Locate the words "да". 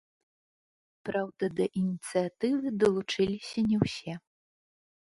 1.61-1.65